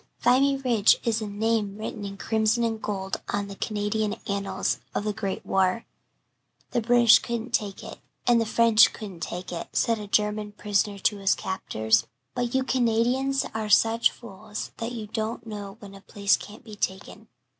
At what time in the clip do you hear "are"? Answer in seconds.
13.53-13.69